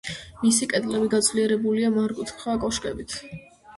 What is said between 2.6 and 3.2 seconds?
კოშკებით.